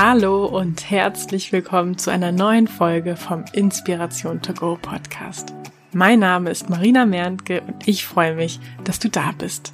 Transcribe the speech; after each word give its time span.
Hallo 0.00 0.46
und 0.46 0.92
herzlich 0.92 1.50
willkommen 1.50 1.98
zu 1.98 2.12
einer 2.12 2.30
neuen 2.30 2.68
Folge 2.68 3.16
vom 3.16 3.44
Inspiration 3.52 4.40
to 4.40 4.54
Go 4.54 4.78
Podcast. 4.80 5.52
Mein 5.92 6.20
Name 6.20 6.50
ist 6.50 6.70
Marina 6.70 7.04
Merntke 7.04 7.62
und 7.62 7.88
ich 7.88 8.06
freue 8.06 8.36
mich, 8.36 8.60
dass 8.84 9.00
du 9.00 9.08
da 9.08 9.32
bist. 9.32 9.72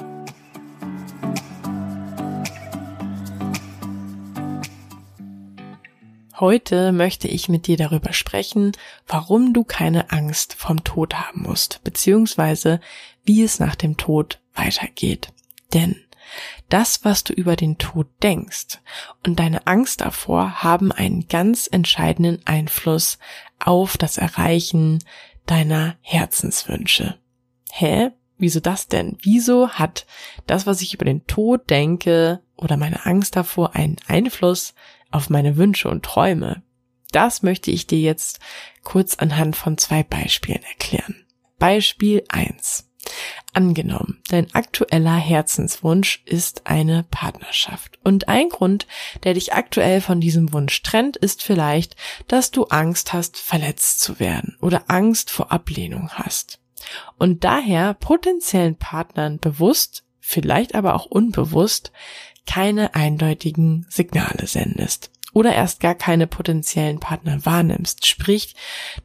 Heute 6.40 6.92
möchte 6.92 7.28
ich 7.28 7.50
mit 7.50 7.66
dir 7.66 7.76
darüber 7.76 8.14
sprechen, 8.14 8.72
warum 9.06 9.52
du 9.52 9.62
keine 9.62 10.10
Angst 10.10 10.54
vom 10.54 10.84
Tod 10.84 11.12
haben 11.16 11.42
musst, 11.42 11.84
beziehungsweise 11.84 12.80
wie 13.26 13.42
es 13.42 13.60
nach 13.60 13.74
dem 13.74 13.98
Tod 13.98 14.40
weitergeht. 14.54 15.34
Denn 15.74 15.96
das, 16.68 17.04
was 17.04 17.24
du 17.24 17.32
über 17.32 17.56
den 17.56 17.78
Tod 17.78 18.06
denkst 18.22 18.80
und 19.26 19.38
deine 19.38 19.66
Angst 19.66 20.00
davor 20.00 20.62
haben 20.62 20.92
einen 20.92 21.28
ganz 21.28 21.68
entscheidenden 21.70 22.40
Einfluss 22.46 23.18
auf 23.58 23.96
das 23.96 24.18
Erreichen 24.18 25.02
deiner 25.46 25.96
Herzenswünsche. 26.00 27.18
Hä? 27.70 28.10
Wieso 28.36 28.60
das 28.60 28.88
denn? 28.88 29.16
Wieso 29.22 29.70
hat 29.70 30.06
das, 30.46 30.66
was 30.66 30.82
ich 30.82 30.94
über 30.94 31.04
den 31.04 31.26
Tod 31.26 31.70
denke 31.70 32.40
oder 32.56 32.76
meine 32.76 33.06
Angst 33.06 33.36
davor 33.36 33.74
einen 33.74 33.96
Einfluss 34.08 34.74
auf 35.10 35.30
meine 35.30 35.56
Wünsche 35.56 35.88
und 35.88 36.04
Träume? 36.04 36.62
Das 37.12 37.42
möchte 37.42 37.70
ich 37.70 37.86
dir 37.86 38.00
jetzt 38.00 38.40
kurz 38.82 39.14
anhand 39.14 39.54
von 39.54 39.78
zwei 39.78 40.02
Beispielen 40.02 40.62
erklären. 40.64 41.24
Beispiel 41.60 42.24
1. 42.28 42.90
Angenommen, 43.54 44.20
dein 44.28 44.52
aktueller 44.52 45.14
Herzenswunsch 45.14 46.22
ist 46.26 46.66
eine 46.66 47.04
Partnerschaft. 47.04 48.00
Und 48.02 48.26
ein 48.28 48.48
Grund, 48.48 48.88
der 49.22 49.34
dich 49.34 49.52
aktuell 49.54 50.00
von 50.00 50.20
diesem 50.20 50.52
Wunsch 50.52 50.82
trennt, 50.82 51.16
ist 51.16 51.40
vielleicht, 51.40 51.94
dass 52.26 52.50
du 52.50 52.64
Angst 52.64 53.12
hast, 53.12 53.36
verletzt 53.36 54.00
zu 54.00 54.18
werden 54.18 54.56
oder 54.60 54.84
Angst 54.88 55.30
vor 55.30 55.52
Ablehnung 55.52 56.10
hast. 56.10 56.58
Und 57.16 57.44
daher 57.44 57.94
potenziellen 57.94 58.74
Partnern 58.74 59.38
bewusst, 59.38 60.02
vielleicht 60.18 60.74
aber 60.74 60.96
auch 60.96 61.06
unbewusst, 61.06 61.92
keine 62.46 62.96
eindeutigen 62.96 63.86
Signale 63.88 64.48
sendest 64.48 65.12
oder 65.32 65.54
erst 65.54 65.80
gar 65.80 65.94
keine 65.94 66.26
potenziellen 66.26 66.98
Partner 66.98 67.44
wahrnimmst. 67.46 68.06
Sprich, 68.06 68.54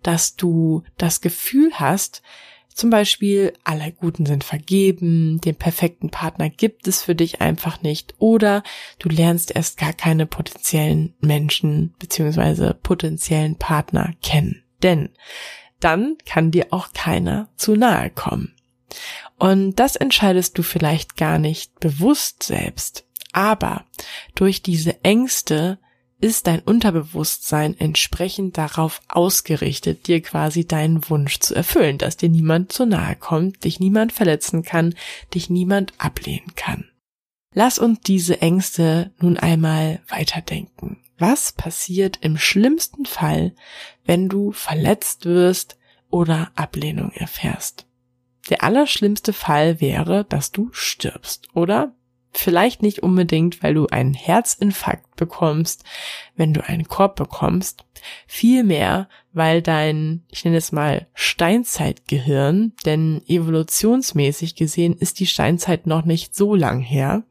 dass 0.02 0.36
du 0.36 0.84
das 0.98 1.22
Gefühl 1.22 1.72
hast, 1.76 2.24
zum 2.80 2.90
Beispiel, 2.90 3.52
alle 3.66 3.92
Guten 3.92 4.26
sind 4.26 4.46
vergeben, 4.46 5.42
den 5.42 5.56
perfekten 5.56 6.12
Partner 6.12 6.50
gibt 6.50 6.88
es 6.88 7.04
für 7.04 7.14
dich 7.14 7.42
einfach 7.42 7.82
nicht 7.82 8.16
oder 8.20 8.64
du 9.00 9.10
lernst 9.10 9.54
erst 9.54 9.78
gar 9.78 9.92
keine 9.92 10.26
potenziellen 10.26 11.14
Menschen 11.20 11.94
beziehungsweise 12.00 12.74
potenziellen 12.82 13.58
Partner 13.58 14.14
kennen. 14.24 14.64
Denn 14.82 15.10
dann 15.82 16.16
kann 16.26 16.52
dir 16.52 16.68
auch 16.72 16.94
keiner 16.94 17.50
zu 17.58 17.76
nahe 17.76 18.10
kommen. 18.10 18.56
Und 19.38 19.76
das 19.76 19.98
entscheidest 19.98 20.58
du 20.58 20.64
vielleicht 20.64 21.18
gar 21.18 21.38
nicht 21.38 21.82
bewusst 21.82 22.44
selbst. 22.44 23.06
Aber 23.34 23.84
durch 24.36 24.64
diese 24.64 25.04
Ängste 25.04 25.80
ist 26.22 26.48
dein 26.48 26.60
Unterbewusstsein 26.60 27.78
entsprechend 27.80 28.58
darauf 28.58 29.02
ausgerichtet, 29.08 30.08
dir 30.08 30.22
quasi 30.22 30.66
deinen 30.66 31.10
Wunsch 31.10 31.40
zu 31.40 31.56
erfüllen, 31.56 31.98
dass 31.98 32.18
dir 32.18 32.30
niemand 32.30 32.72
zu 32.72 32.86
nahe 32.86 33.16
kommt, 33.16 33.64
dich 33.64 33.80
niemand 33.80 34.12
verletzen 34.12 34.64
kann, 34.64 34.96
dich 35.34 35.50
niemand 35.50 35.94
ablehnen 35.98 36.56
kann. 36.56 36.86
Lass 37.54 37.80
uns 37.80 38.02
diese 38.02 38.42
Ängste 38.42 39.12
nun 39.20 39.38
einmal 39.38 40.02
weiterdenken. 40.08 40.98
Was 41.18 41.52
passiert 41.52 42.20
im 42.22 42.38
schlimmsten 42.38 43.06
Fall, 43.06 43.54
wenn 44.06 44.30
du 44.30 44.52
verletzt 44.52 45.26
wirst 45.26 45.78
oder 46.10 46.52
Ablehnung 46.56 47.12
erfährst? 47.12 47.86
Der 48.50 48.64
allerschlimmste 48.64 49.34
Fall 49.34 49.82
wäre, 49.82 50.26
dass 50.26 50.52
du 50.52 50.70
stirbst, 50.72 51.50
oder? 51.54 51.94
Vielleicht 52.32 52.84
nicht 52.84 53.02
unbedingt, 53.02 53.64
weil 53.64 53.74
du 53.74 53.88
einen 53.88 54.14
Herzinfarkt 54.14 55.16
bekommst, 55.16 55.84
wenn 56.36 56.54
du 56.54 56.64
einen 56.64 56.88
Korb 56.88 57.16
bekommst, 57.16 57.86
vielmehr, 58.28 59.10
weil 59.34 59.62
dein, 59.62 60.24
ich 60.30 60.46
nenne 60.46 60.58
es 60.58 60.72
mal 60.72 61.08
Steinzeitgehirn, 61.14 62.74
denn 62.86 63.22
evolutionsmäßig 63.28 64.56
gesehen 64.56 64.94
ist 64.94 65.20
die 65.20 65.26
Steinzeit 65.26 65.88
noch 65.88 66.06
nicht 66.06 66.36
so 66.36 66.54
lang 66.56 66.80
her, 66.82 67.24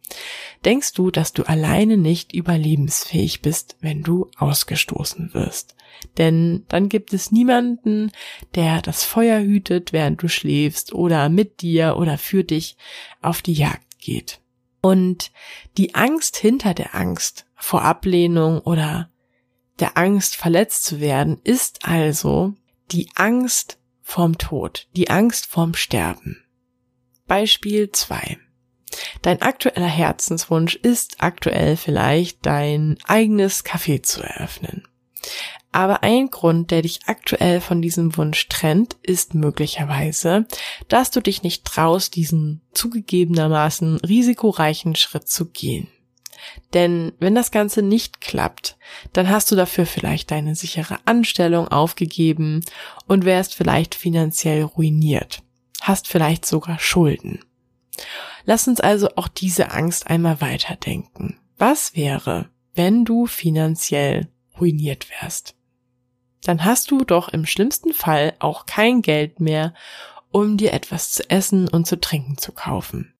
denkst 0.65 0.93
du, 0.95 1.11
dass 1.11 1.33
du 1.33 1.45
alleine 1.45 1.97
nicht 1.97 2.35
überlebensfähig 2.35 3.41
bist, 3.41 3.77
wenn 3.81 4.03
du 4.03 4.31
ausgestoßen 4.37 5.33
wirst. 5.33 5.77
Denn 6.17 6.65
dann 6.69 6.89
gibt 6.89 7.13
es 7.13 7.31
niemanden, 7.31 8.11
der 8.55 8.83
das 8.83 9.05
Feuer 9.05 9.41
hütet, 9.41 9.93
während 9.93 10.23
du 10.23 10.29
schläfst 10.29 10.93
oder 10.93 11.29
mit 11.29 11.63
dir 11.63 11.97
oder 11.97 12.19
für 12.19 12.45
dich 12.45 12.77
auf 13.23 13.43
die 13.43 13.55
Jagd 13.55 13.99
geht. 14.01 14.41
Und 14.81 15.33
die 15.77 15.95
Angst 15.95 16.37
hinter 16.37 16.75
der 16.75 16.95
Angst 16.95 17.47
vor 17.57 17.83
Ablehnung 17.83 18.61
oder 18.61 19.11
der 19.81 19.97
Angst 19.97 20.37
verletzt 20.37 20.85
zu 20.85 21.01
werden 21.01 21.41
ist 21.45 21.87
also 21.87 22.55
die 22.91 23.09
Angst 23.15 23.79
vorm 24.03 24.39
Tod, 24.39 24.89
die 24.97 25.11
Angst 25.11 25.47
vorm 25.47 25.75
Sterben. 25.75 26.45
Beispiel 27.27 27.93
2. 27.93 28.39
Dein 29.23 29.43
aktueller 29.43 29.87
Herzenswunsch 29.87 30.75
ist 30.77 31.23
aktuell 31.23 31.77
vielleicht 31.77 32.47
dein 32.47 32.99
eigenes 33.05 33.65
Café 33.65 34.03
zu 34.03 34.23
eröffnen. 34.23 34.89
Aber 35.71 36.03
ein 36.03 36.31
Grund, 36.31 36.71
der 36.71 36.83
dich 36.83 37.01
aktuell 37.07 37.61
von 37.61 37.83
diesem 37.83 38.17
Wunsch 38.17 38.49
trennt, 38.49 38.97
ist 39.03 39.35
möglicherweise, 39.35 40.47
dass 40.89 41.11
du 41.11 41.21
dich 41.21 41.43
nicht 41.43 41.65
traust, 41.65 42.17
diesen 42.17 42.63
zugegebenermaßen 42.73 43.99
risikoreichen 43.99 44.97
Schritt 44.97 45.29
zu 45.29 45.47
gehen. 45.47 45.89
Denn 46.73 47.13
wenn 47.19 47.35
das 47.35 47.51
Ganze 47.51 47.83
nicht 47.83 48.21
klappt, 48.21 48.77
dann 49.13 49.29
hast 49.29 49.51
du 49.51 49.57
dafür 49.57 49.87
vielleicht 49.87 50.31
deine 50.31 50.55
sichere 50.55 50.99
Anstellung 51.05 51.69
aufgegeben 51.69 52.65
und 53.07 53.25
wärst 53.25 53.55
vielleicht 53.55 53.95
finanziell 53.95 54.63
ruiniert, 54.63 55.43
hast 55.83 56.09
vielleicht 56.09 56.47
sogar 56.47 56.79
Schulden. 56.79 57.41
Lass 58.45 58.69
uns 58.69 58.81
also 58.81 59.09
auch 59.17 59.29
diese 59.29 59.73
Angst 59.73 60.07
einmal 60.07 60.41
weiterdenken. 60.41 61.39
Was 61.59 61.95
wäre, 61.95 62.49
wenn 62.75 63.05
du 63.05 63.27
finanziell 63.27 64.29
ruiniert 64.59 65.09
wärst? 65.11 65.58
Dann 66.49 66.65
hast 66.65 66.91
du 66.91 67.05
doch 67.05 67.29
im 67.29 67.45
schlimmsten 67.45 67.93
Fall 67.93 68.33
auch 68.39 68.65
kein 68.65 69.03
Geld 69.03 69.39
mehr, 69.39 69.75
um 70.31 70.57
dir 70.57 70.73
etwas 70.73 71.13
zu 71.13 71.29
essen 71.29 71.69
und 71.69 71.87
zu 71.87 72.01
trinken 72.01 72.39
zu 72.39 72.53
kaufen. 72.53 73.13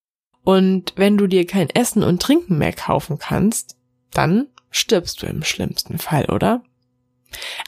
Und 0.45 0.95
wenn 0.97 1.19
du 1.19 1.27
dir 1.27 1.47
kein 1.47 1.69
Essen 1.69 2.03
und 2.03 2.23
Trinken 2.23 2.57
mehr 2.57 2.73
kaufen 2.73 3.19
kannst, 3.19 3.77
dann 4.13 4.47
stirbst 4.71 5.23
du 5.23 5.27
im 5.27 5.45
schlimmsten 5.45 5.99
Fall, 5.99 6.31
oder? 6.31 6.63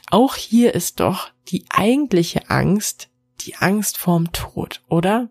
Auch 0.09 0.35
hier 0.35 0.73
ist 0.73 0.99
doch 0.99 1.29
die 1.49 1.65
eigentliche 1.69 2.49
Angst 2.49 3.09
die 3.41 3.55
Angst 3.55 3.97
vorm 3.99 4.31
Tod, 4.31 4.81
oder? 4.87 5.29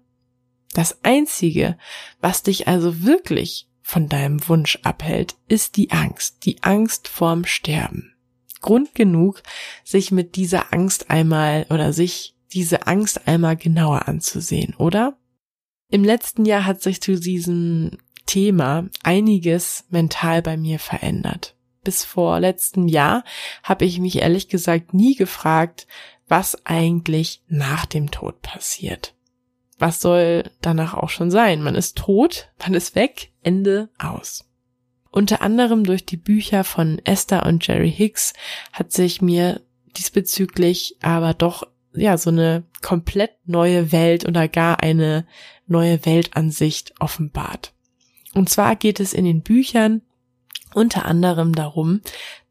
Das 0.74 1.04
Einzige, 1.04 1.76
was 2.20 2.44
dich 2.44 2.68
also 2.68 3.02
wirklich 3.02 3.68
von 3.82 4.08
deinem 4.08 4.46
Wunsch 4.48 4.78
abhält, 4.84 5.34
ist 5.48 5.76
die 5.76 5.90
Angst, 5.90 6.44
die 6.44 6.62
Angst 6.62 7.08
vorm 7.08 7.44
Sterben. 7.44 8.14
Grund 8.60 8.94
genug, 8.94 9.42
sich 9.84 10.10
mit 10.10 10.36
dieser 10.36 10.72
Angst 10.72 11.10
einmal 11.10 11.66
oder 11.70 11.92
sich 11.92 12.36
diese 12.52 12.86
Angst 12.86 13.26
einmal 13.26 13.56
genauer 13.56 14.08
anzusehen, 14.08 14.74
oder? 14.76 15.16
Im 15.90 16.04
letzten 16.04 16.44
Jahr 16.44 16.66
hat 16.66 16.82
sich 16.82 17.00
zu 17.00 17.18
diesem 17.18 17.98
Thema 18.26 18.88
einiges 19.02 19.84
mental 19.90 20.42
bei 20.42 20.56
mir 20.56 20.78
verändert. 20.78 21.56
Bis 21.82 22.04
vor 22.04 22.38
letztem 22.38 22.86
Jahr 22.86 23.24
habe 23.62 23.84
ich 23.84 23.98
mich 23.98 24.18
ehrlich 24.18 24.48
gesagt 24.48 24.94
nie 24.94 25.14
gefragt, 25.14 25.86
was 26.28 26.64
eigentlich 26.64 27.42
nach 27.48 27.86
dem 27.86 28.10
Tod 28.10 28.42
passiert. 28.42 29.14
Was 29.78 30.00
soll 30.00 30.50
danach 30.60 30.94
auch 30.94 31.08
schon 31.08 31.30
sein? 31.30 31.62
Man 31.62 31.74
ist 31.74 31.96
tot, 31.96 32.52
man 32.58 32.74
ist 32.74 32.94
weg, 32.94 33.32
Ende 33.42 33.88
aus. 33.98 34.44
Unter 35.10 35.42
anderem 35.42 35.84
durch 35.84 36.06
die 36.06 36.16
Bücher 36.16 36.64
von 36.64 37.00
Esther 37.04 37.44
und 37.46 37.66
Jerry 37.66 37.90
Hicks 37.90 38.32
hat 38.72 38.92
sich 38.92 39.20
mir 39.20 39.60
diesbezüglich 39.96 40.96
aber 41.02 41.34
doch 41.34 41.64
ja 41.92 42.16
so 42.16 42.30
eine 42.30 42.64
komplett 42.82 43.32
neue 43.44 43.90
Welt 43.92 44.26
oder 44.26 44.46
gar 44.46 44.82
eine 44.82 45.26
neue 45.66 46.04
Weltansicht 46.06 46.94
offenbart. 47.00 47.72
Und 48.34 48.48
zwar 48.48 48.76
geht 48.76 49.00
es 49.00 49.12
in 49.12 49.24
den 49.24 49.42
Büchern 49.42 50.02
unter 50.72 51.04
anderem 51.04 51.52
darum, 51.54 52.00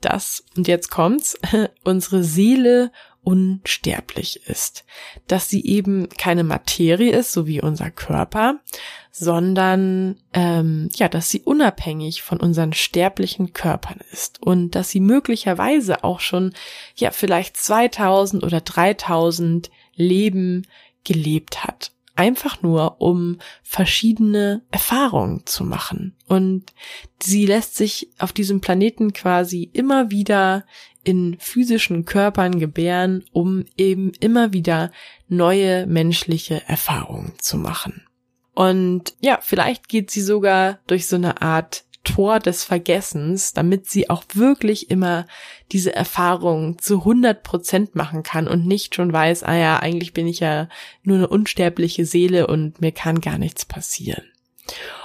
dass, 0.01 0.43
und 0.57 0.67
jetzt 0.67 0.89
kommt's, 0.89 1.37
unsere 1.83 2.23
Seele 2.23 2.91
unsterblich 3.21 4.47
ist, 4.47 4.85
dass 5.27 5.49
sie 5.49 5.65
eben 5.65 6.09
keine 6.09 6.43
Materie 6.43 7.11
ist, 7.11 7.31
so 7.31 7.47
wie 7.47 7.61
unser 7.61 7.91
Körper, 7.91 8.59
sondern 9.11 10.17
ähm, 10.33 10.89
ja, 10.95 11.09
dass 11.09 11.29
sie 11.29 11.41
unabhängig 11.41 12.21
von 12.21 12.39
unseren 12.39 12.73
sterblichen 12.73 13.53
Körpern 13.53 13.99
ist 14.11 14.41
und 14.41 14.75
dass 14.75 14.89
sie 14.89 14.99
möglicherweise 14.99 16.03
auch 16.03 16.19
schon 16.19 16.53
ja 16.95 17.11
vielleicht 17.11 17.57
2000 17.57 18.43
oder 18.43 18.61
3000 18.61 19.69
Leben 19.95 20.67
gelebt 21.03 21.63
hat 21.63 21.91
einfach 22.19 22.61
nur, 22.61 22.99
um 22.99 23.37
verschiedene 23.63 24.61
Erfahrungen 24.71 25.45
zu 25.45 25.63
machen. 25.63 26.17
Und 26.27 26.65
sie 27.23 27.45
lässt 27.45 27.75
sich 27.77 28.09
auf 28.19 28.33
diesem 28.33 28.59
Planeten 28.59 29.13
quasi 29.13 29.69
immer 29.71 30.11
wieder 30.11 30.65
in 31.05 31.37
physischen 31.39 32.03
Körpern 32.03 32.59
gebären, 32.59 33.23
um 33.31 33.63
eben 33.77 34.11
immer 34.19 34.51
wieder 34.51 34.91
neue 35.29 35.87
menschliche 35.87 36.61
Erfahrungen 36.67 37.31
zu 37.39 37.57
machen. 37.57 38.03
Und 38.53 39.13
ja, 39.21 39.39
vielleicht 39.41 39.89
geht 39.89 40.11
sie 40.11 40.21
sogar 40.21 40.79
durch 40.87 41.07
so 41.07 41.15
eine 41.15 41.41
Art 41.41 41.85
Tor 42.03 42.39
des 42.39 42.63
Vergessens, 42.63 43.53
damit 43.53 43.89
sie 43.89 44.09
auch 44.09 44.23
wirklich 44.33 44.89
immer 44.89 45.27
diese 45.71 45.93
Erfahrung 45.93 46.79
zu 46.79 46.99
100 46.99 47.43
Prozent 47.43 47.95
machen 47.95 48.23
kann 48.23 48.47
und 48.47 48.65
nicht 48.65 48.95
schon 48.95 49.11
weiß, 49.11 49.43
ah 49.43 49.55
ja, 49.55 49.79
eigentlich 49.79 50.13
bin 50.13 50.27
ich 50.27 50.39
ja 50.39 50.69
nur 51.03 51.17
eine 51.17 51.27
unsterbliche 51.27 52.05
Seele 52.05 52.47
und 52.47 52.81
mir 52.81 52.91
kann 52.91 53.21
gar 53.21 53.37
nichts 53.37 53.65
passieren. 53.65 54.23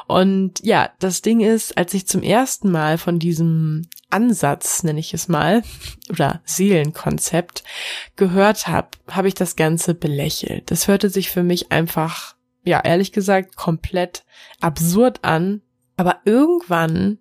Und 0.06 0.61
ja, 0.62 0.91
das 0.99 1.23
Ding 1.23 1.41
ist, 1.41 1.76
als 1.79 1.94
ich 1.94 2.06
zum 2.06 2.23
ersten 2.23 2.70
Mal 2.70 2.99
von 2.99 3.19
diesem 3.19 3.88
Ansatz, 4.11 4.82
nenne 4.82 5.00
ich 5.00 5.14
es 5.14 5.29
mal, 5.29 5.62
oder 6.11 6.43
Seelenkonzept 6.44 7.64
gehört 8.17 8.67
habe, 8.67 8.88
habe 9.08 9.29
ich 9.29 9.35
das 9.35 9.56
Ganze 9.56 9.94
belächelt. 9.94 10.70
Das 10.70 10.88
hörte 10.88 11.11
sich 11.11 11.31
für 11.31 11.43
mich 11.43 11.73
einfach, 11.73 12.33
ja, 12.64 12.81
ehrlich 12.81 13.12
gesagt, 13.12 13.56
komplett 13.56 14.25
absurd 14.61 15.22
an, 15.22 15.62
aber 15.96 16.20
irgendwann, 16.25 17.19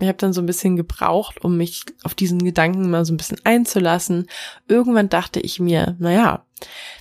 ich 0.00 0.08
habe 0.08 0.18
dann 0.18 0.32
so 0.32 0.40
ein 0.40 0.46
bisschen 0.46 0.76
gebraucht, 0.76 1.44
um 1.44 1.56
mich 1.56 1.84
auf 2.02 2.14
diesen 2.14 2.44
Gedanken 2.44 2.90
mal 2.90 3.04
so 3.04 3.12
ein 3.12 3.16
bisschen 3.16 3.40
einzulassen. 3.44 4.28
Irgendwann 4.66 5.08
dachte 5.08 5.40
ich 5.40 5.60
mir, 5.60 5.96
naja, 5.98 6.44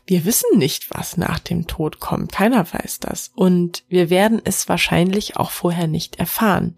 wir 0.06 0.26
wissen 0.26 0.58
nicht, 0.58 0.92
was 0.92 1.18
nach 1.18 1.40
dem 1.40 1.68
Tod 1.68 2.00
kommt. 2.00 2.32
Keiner 2.32 2.72
weiß 2.72 3.00
das. 3.00 3.32
Und 3.36 3.84
wir 3.88 4.10
werden 4.10 4.42
es 4.44 4.70
wahrscheinlich 4.70 5.38
auch 5.38 5.52
vorher 5.52 5.88
nicht 5.88 6.18
erfahren. 6.18 6.76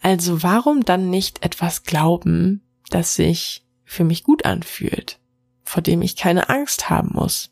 Also 0.00 0.42
warum 0.42 0.84
dann 0.84 1.10
nicht 1.10 1.44
etwas 1.44 1.84
glauben, 1.84 2.62
das 2.90 3.14
sich 3.14 3.64
für 3.84 4.04
mich 4.04 4.24
gut 4.24 4.44
anfühlt, 4.44 5.20
vor 5.62 5.82
dem 5.82 6.02
ich 6.02 6.16
keine 6.16 6.48
Angst 6.48 6.90
haben 6.90 7.10
muss? 7.12 7.51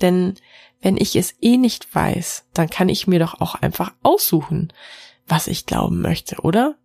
Denn 0.00 0.34
wenn 0.80 0.96
ich 0.96 1.16
es 1.16 1.34
eh 1.40 1.56
nicht 1.56 1.94
weiß, 1.94 2.44
dann 2.52 2.68
kann 2.68 2.88
ich 2.88 3.06
mir 3.06 3.18
doch 3.18 3.40
auch 3.40 3.54
einfach 3.54 3.92
aussuchen, 4.02 4.72
was 5.26 5.46
ich 5.46 5.66
glauben 5.66 6.02
möchte, 6.02 6.40
oder? 6.42 6.76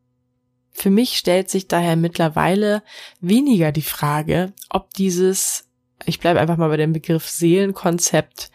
Für 0.72 0.90
mich 0.90 1.18
stellt 1.18 1.50
sich 1.50 1.68
daher 1.68 1.98
mittlerweile 1.98 2.84
weniger 3.20 3.72
die 3.74 3.82
Frage, 3.82 4.54
ob 4.70 4.94
dieses, 4.94 5.68
ich 6.06 6.20
bleibe 6.20 6.40
einfach 6.40 6.56
mal 6.56 6.70
bei 6.70 6.78
dem 6.78 6.94
Begriff 6.94 7.28
Seelenkonzept, 7.28 8.52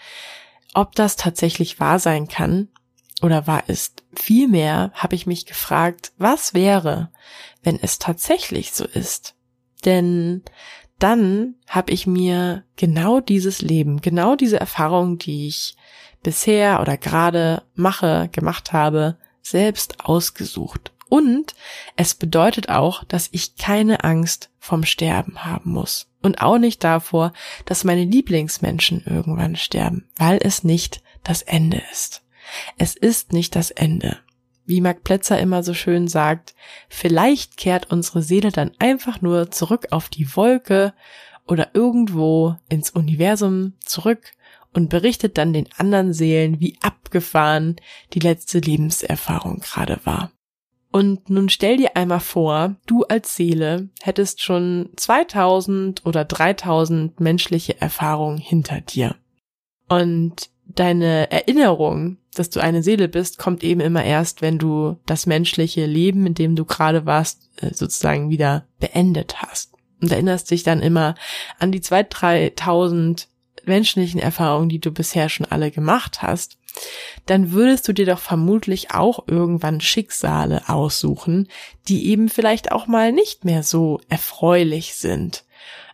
ob 0.72 0.94
das 0.94 1.16
tatsächlich 1.16 1.80
wahr 1.80 1.98
sein 1.98 2.28
kann 2.28 2.68
oder 3.20 3.46
wahr 3.46 3.64
ist. 3.68 4.02
Vielmehr 4.14 4.90
habe 4.94 5.14
ich 5.14 5.26
mich 5.26 5.44
gefragt, 5.44 6.12
was 6.16 6.54
wäre, 6.54 7.10
wenn 7.62 7.78
es 7.78 7.98
tatsächlich 7.98 8.72
so 8.72 8.86
ist? 8.86 9.34
Denn 9.84 10.42
dann 10.98 11.54
habe 11.68 11.92
ich 11.92 12.06
mir 12.06 12.64
genau 12.76 13.20
dieses 13.20 13.62
Leben, 13.62 14.00
genau 14.00 14.36
diese 14.36 14.60
Erfahrung, 14.60 15.18
die 15.18 15.48
ich 15.48 15.76
bisher 16.22 16.80
oder 16.80 16.96
gerade 16.96 17.62
mache, 17.74 18.28
gemacht 18.32 18.72
habe, 18.72 19.18
selbst 19.42 20.04
ausgesucht. 20.04 20.92
Und 21.08 21.54
es 21.96 22.14
bedeutet 22.14 22.70
auch, 22.70 23.04
dass 23.04 23.28
ich 23.30 23.56
keine 23.56 24.02
Angst 24.02 24.50
vom 24.58 24.84
Sterben 24.84 25.44
haben 25.44 25.70
muss. 25.70 26.08
Und 26.22 26.40
auch 26.40 26.58
nicht 26.58 26.82
davor, 26.82 27.32
dass 27.66 27.84
meine 27.84 28.04
Lieblingsmenschen 28.04 29.04
irgendwann 29.04 29.56
sterben, 29.56 30.08
weil 30.16 30.38
es 30.42 30.64
nicht 30.64 31.02
das 31.22 31.42
Ende 31.42 31.82
ist. 31.92 32.22
Es 32.78 32.96
ist 32.96 33.32
nicht 33.32 33.54
das 33.54 33.70
Ende. 33.70 34.18
Wie 34.66 34.80
Mark 34.80 35.04
Plätzer 35.04 35.38
immer 35.38 35.62
so 35.62 35.74
schön 35.74 36.08
sagt, 36.08 36.54
vielleicht 36.88 37.56
kehrt 37.56 37.90
unsere 37.90 38.22
Seele 38.22 38.50
dann 38.50 38.72
einfach 38.78 39.20
nur 39.20 39.50
zurück 39.50 39.88
auf 39.90 40.08
die 40.08 40.36
Wolke 40.36 40.94
oder 41.46 41.70
irgendwo 41.74 42.56
ins 42.68 42.90
Universum 42.90 43.74
zurück 43.80 44.32
und 44.72 44.88
berichtet 44.88 45.38
dann 45.38 45.52
den 45.52 45.68
anderen 45.76 46.12
Seelen, 46.12 46.60
wie 46.60 46.78
abgefahren 46.82 47.76
die 48.12 48.20
letzte 48.20 48.58
Lebenserfahrung 48.58 49.60
gerade 49.60 50.00
war. 50.04 50.32
Und 50.90 51.28
nun 51.28 51.48
stell 51.48 51.76
dir 51.76 51.96
einmal 51.96 52.20
vor, 52.20 52.76
du 52.86 53.02
als 53.02 53.34
Seele 53.34 53.88
hättest 54.00 54.42
schon 54.42 54.90
2000 54.96 56.06
oder 56.06 56.24
3000 56.24 57.18
menschliche 57.18 57.80
Erfahrungen 57.80 58.38
hinter 58.38 58.80
dir. 58.80 59.16
Und 59.88 60.50
deine 60.74 61.30
Erinnerung, 61.30 62.18
dass 62.34 62.50
du 62.50 62.60
eine 62.60 62.82
Seele 62.82 63.08
bist, 63.08 63.38
kommt 63.38 63.62
eben 63.62 63.80
immer 63.80 64.04
erst, 64.04 64.42
wenn 64.42 64.58
du 64.58 64.96
das 65.06 65.26
menschliche 65.26 65.86
Leben, 65.86 66.26
in 66.26 66.34
dem 66.34 66.56
du 66.56 66.64
gerade 66.64 67.06
warst, 67.06 67.50
äh, 67.60 67.72
sozusagen 67.72 68.30
wieder 68.30 68.66
beendet 68.80 69.42
hast. 69.42 69.72
Und 70.00 70.12
erinnerst 70.12 70.50
dich 70.50 70.62
dann 70.62 70.82
immer 70.82 71.14
an 71.58 71.72
die 71.72 71.80
2.000, 71.80 72.56
3.000 72.56 73.26
menschlichen 73.66 74.20
Erfahrungen, 74.20 74.68
die 74.68 74.80
du 74.80 74.90
bisher 74.90 75.28
schon 75.28 75.46
alle 75.46 75.70
gemacht 75.70 76.22
hast, 76.22 76.58
dann 77.26 77.52
würdest 77.52 77.86
du 77.86 77.92
dir 77.92 78.06
doch 78.06 78.18
vermutlich 78.18 78.90
auch 78.90 79.26
irgendwann 79.28 79.80
Schicksale 79.80 80.68
aussuchen, 80.68 81.48
die 81.88 82.08
eben 82.08 82.28
vielleicht 82.28 82.72
auch 82.72 82.86
mal 82.86 83.12
nicht 83.12 83.44
mehr 83.44 83.62
so 83.62 84.00
erfreulich 84.08 84.96
sind. 84.96 85.44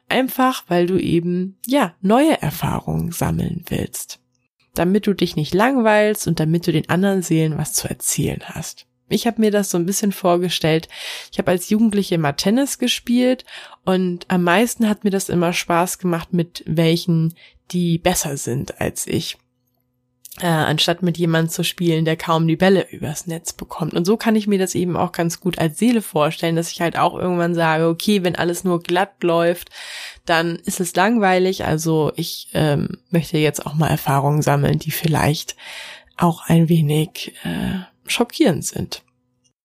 Einfach 0.09 0.65
weil 0.69 0.87
du 0.87 0.99
eben, 0.99 1.59
ja, 1.67 1.95
neue 2.01 2.41
Erfahrungen 2.43 3.13
sammeln 3.13 3.65
willst. 3.69 4.20
Damit 4.81 5.07
du 5.07 5.13
dich 5.13 5.37
nicht 5.37 5.53
langweilst 5.53 6.27
und 6.27 6.41
damit 6.41 6.67
du 6.67 6.73
den 6.73 6.89
anderen 6.89 7.21
Seelen 7.21 7.59
was 7.59 7.75
zu 7.75 7.87
erzählen 7.87 8.41
hast. 8.47 8.87
Ich 9.11 9.27
habe 9.27 9.39
mir 9.39 9.51
das 9.51 9.71
so 9.71 9.77
ein 9.77 9.85
bisschen 9.85 10.11
vorgestellt. 10.11 10.89
Ich 11.31 11.39
habe 11.39 11.51
als 11.51 11.69
Jugendliche 11.69 12.15
immer 12.15 12.35
Tennis 12.35 12.79
gespielt 12.79 13.45
und 13.85 14.25
am 14.29 14.43
meisten 14.43 14.89
hat 14.89 15.05
mir 15.05 15.11
das 15.11 15.29
immer 15.29 15.53
Spaß 15.53 15.99
gemacht 15.99 16.33
mit 16.33 16.65
welchen, 16.67 17.35
die 17.73 17.99
besser 17.99 18.39
sind 18.39 18.81
als 18.81 19.07
ich. 19.07 19.37
Äh, 20.43 20.47
anstatt 20.47 21.03
mit 21.03 21.19
jemandem 21.19 21.51
zu 21.51 21.63
spielen, 21.65 22.07
der 22.07 22.17
kaum 22.17 22.49
die 22.49 22.57
Bälle 22.57 22.87
übers 22.91 23.27
Netz 23.27 23.53
bekommt. 23.53 23.93
Und 23.93 24.07
so 24.07 24.17
kann 24.17 24.37
ich 24.37 24.47
mir 24.47 24.59
das 24.59 24.75
eben 24.75 24.97
auch 24.97 25.13
ganz 25.13 25.39
gut 25.39 25.59
als 25.59 25.79
Seele 25.79 26.01
vorstellen, 26.01 26.57
dass 26.57 26.73
ich 26.73 26.81
halt 26.81 26.97
auch 26.97 27.15
irgendwann 27.15 27.55
sage, 27.55 27.89
okay, 27.89 28.25
wenn 28.25 28.37
alles 28.37 28.65
nur 28.65 28.83
glatt 28.83 29.23
läuft, 29.23 29.69
dann 30.25 30.57
ist 30.57 30.81
es 30.81 30.97
langweilig. 30.97 31.65
Also 31.67 32.13
ich 32.17 32.49
ähm, 32.55 32.99
möchte 33.11 33.37
jetzt 33.37 33.67
auch 33.67 33.75
mal 33.75 33.89
Erfahrungen 33.89 34.41
sammeln, 34.41 34.79
die 34.79 34.93
vielleicht 34.93 35.57
auch 36.17 36.47
ein 36.47 36.71
wenig 36.71 37.35
äh, 37.45 37.81
schockierend 38.07 38.65
sind. 38.65 39.03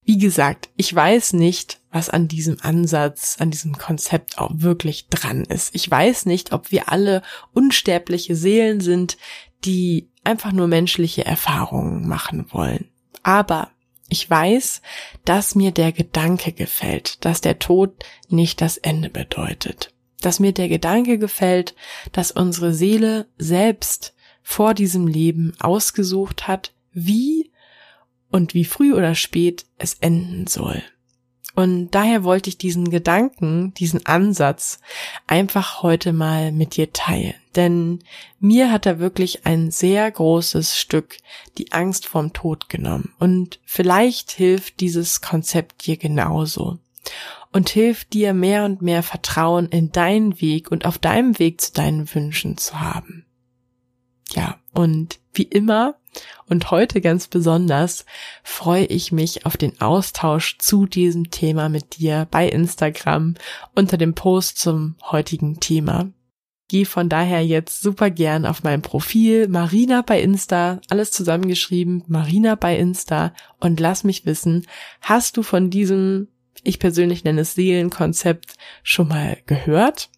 Wie 0.03 0.17
gesagt, 0.17 0.69
ich 0.75 0.93
weiß 0.93 1.33
nicht, 1.33 1.79
was 1.89 2.09
an 2.09 2.27
diesem 2.27 2.57
Ansatz, 2.61 3.37
an 3.39 3.49
diesem 3.49 3.77
Konzept 3.77 4.37
auch 4.37 4.51
wirklich 4.53 5.07
dran 5.07 5.45
ist. 5.45 5.73
Ich 5.73 5.89
weiß 5.89 6.25
nicht, 6.25 6.51
ob 6.51 6.69
wir 6.69 6.91
alle 6.91 7.23
unsterbliche 7.53 8.35
Seelen 8.35 8.81
sind, 8.81 9.17
die 9.65 10.09
einfach 10.23 10.51
nur 10.51 10.67
menschliche 10.67 11.25
Erfahrungen 11.25 12.07
machen 12.07 12.47
wollen. 12.51 12.89
Aber 13.23 13.71
ich 14.07 14.29
weiß, 14.29 14.81
dass 15.23 15.55
mir 15.55 15.71
der 15.71 15.91
Gedanke 15.91 16.51
gefällt, 16.51 17.23
dass 17.25 17.41
der 17.41 17.59
Tod 17.59 18.03
nicht 18.29 18.61
das 18.61 18.77
Ende 18.77 19.09
bedeutet. 19.09 19.93
Dass 20.21 20.39
mir 20.39 20.53
der 20.53 20.69
Gedanke 20.69 21.17
gefällt, 21.17 21.75
dass 22.11 22.31
unsere 22.31 22.73
Seele 22.73 23.27
selbst 23.37 24.13
vor 24.41 24.73
diesem 24.73 25.07
Leben 25.07 25.53
ausgesucht 25.59 26.47
hat, 26.47 26.73
wie 26.91 27.51
und 28.29 28.53
wie 28.53 28.65
früh 28.65 28.93
oder 28.93 29.15
spät 29.15 29.65
es 29.77 29.95
enden 29.95 30.47
soll. 30.47 30.83
Und 31.55 31.91
daher 31.91 32.23
wollte 32.25 32.49
ich 32.49 32.57
diesen 32.57 32.89
Gedanken, 32.89 33.73
diesen 33.75 34.05
Ansatz 34.05 34.79
einfach 35.25 35.81
heute 35.81 36.11
mal 36.11 36.51
mit 36.51 36.75
dir 36.75 36.91
teilen. 36.91 37.35
Denn 37.55 37.99
mir 38.39 38.71
hat 38.71 38.85
er 38.85 38.99
wirklich 38.99 39.45
ein 39.45 39.71
sehr 39.71 40.11
großes 40.11 40.77
Stück 40.77 41.17
die 41.57 41.71
Angst 41.71 42.07
vorm 42.07 42.33
Tod 42.33 42.67
genommen. 42.67 43.13
Und 43.19 43.59
vielleicht 43.65 44.31
hilft 44.31 44.81
dieses 44.81 45.21
Konzept 45.21 45.85
dir 45.85 45.95
genauso. 45.95 46.77
Und 47.53 47.69
hilft 47.69 48.11
dir 48.11 48.33
mehr 48.33 48.65
und 48.65 48.81
mehr 48.81 49.01
Vertrauen 49.01 49.69
in 49.69 49.93
deinen 49.93 50.41
Weg 50.41 50.71
und 50.71 50.85
auf 50.85 50.97
deinem 50.97 51.39
Weg 51.39 51.61
zu 51.61 51.71
deinen 51.71 52.13
Wünschen 52.13 52.57
zu 52.57 52.81
haben. 52.81 53.24
Ja, 54.31 54.59
und 54.73 55.19
wie 55.33 55.43
immer 55.43 55.95
und 56.47 56.71
heute 56.71 57.01
ganz 57.01 57.27
besonders 57.27 58.05
freue 58.43 58.85
ich 58.85 59.11
mich 59.11 59.45
auf 59.45 59.57
den 59.57 59.79
Austausch 59.81 60.57
zu 60.59 60.85
diesem 60.85 61.31
Thema 61.31 61.69
mit 61.69 61.97
dir 61.97 62.27
bei 62.29 62.47
Instagram 62.47 63.35
unter 63.73 63.97
dem 63.97 64.13
Post 64.13 64.59
zum 64.59 64.95
heutigen 65.11 65.59
Thema. 65.59 66.11
Geh 66.67 66.85
von 66.85 67.09
daher 67.09 67.45
jetzt 67.45 67.81
super 67.81 68.09
gern 68.09 68.45
auf 68.45 68.63
mein 68.63 68.81
Profil 68.81 69.47
Marina 69.47 70.01
bei 70.01 70.19
Insta, 70.21 70.81
alles 70.89 71.11
zusammengeschrieben, 71.11 72.03
Marina 72.07 72.55
bei 72.55 72.77
Insta 72.77 73.33
und 73.59 73.79
lass 73.79 74.03
mich 74.03 74.25
wissen, 74.25 74.65
hast 75.01 75.37
du 75.37 75.43
von 75.43 75.69
diesem, 75.69 76.27
ich 76.63 76.79
persönlich 76.79 77.23
nenne 77.23 77.41
es 77.41 77.53
Seelenkonzept, 77.53 78.55
schon 78.81 79.07
mal 79.07 79.37
gehört? 79.45 80.09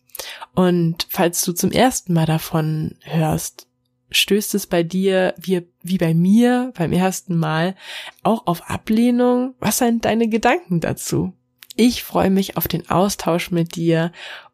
Und 0.56 1.06
falls 1.10 1.44
du 1.44 1.52
zum 1.52 1.72
ersten 1.72 2.14
Mal 2.14 2.26
davon 2.26 2.96
hörst, 3.02 3.67
stößt 4.10 4.56
es 4.56 4.68
bei 4.68 4.84
dir 4.84 5.34
wie, 5.38 5.68
wie 5.82 5.98
bei 5.98 6.14
mir 6.14 6.72
beim 6.76 6.94
ersten 6.94 7.38
Mal 7.38 7.76
auch 8.24 8.48
auf 8.48 8.70
Ablehnung? 8.70 9.56
Was 9.60 9.80
sind 9.80 10.06
deine 10.06 10.28
Gedanken 10.28 10.80
dazu? 10.80 11.34
Ich 11.76 12.04
freue 12.04 12.30
mich 12.30 12.58
auf 12.58 12.68
den 12.68 12.90
Austausch 12.90 13.52
mit 13.52 13.76
dir 13.76 14.12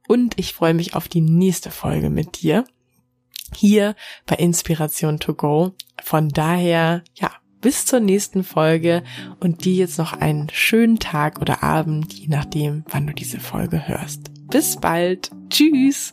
und 0.08 0.38
ich 0.38 0.54
freue 0.54 0.74
mich 0.74 0.96
auf 0.96 1.08
die 1.08 1.22
nächste 1.22 1.72
Folge 1.72 2.10
mit 2.10 2.42
dir 2.42 2.66
hier 3.56 3.96
bei 4.26 4.36
Inspiration 4.36 5.20
to 5.20 5.34
go. 5.34 5.74
Von 6.04 6.30
daher, 6.30 7.04
ja, 7.16 7.32
bis 7.62 7.86
zur 7.86 8.02
nächsten 8.02 8.44
Folge 8.44 9.04
und 9.40 9.64
dir 9.66 9.74
jetzt 9.74 9.98
noch 9.98 10.14
einen 10.14 10.50
schönen 10.52 11.00
Tag 11.00 11.40
oder 11.40 11.64
Abend, 11.64 12.14
je 12.14 12.28
nachdem, 12.28 12.84
wann 12.90 13.08
du 13.08 13.14
diese 13.14 13.40
Folge 13.40 13.88
hörst. 13.88 14.32
Bis 14.50 14.78
bald. 14.78 15.32
Tschüss. 15.50 16.12